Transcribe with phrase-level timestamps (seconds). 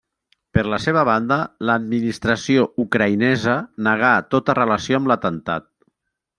[0.57, 1.37] Per la seva banda,
[1.71, 3.55] l'administració ucraïnesa
[3.91, 5.73] negà tota relació amb l'atemptat.